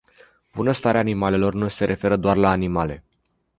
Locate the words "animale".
2.49-3.03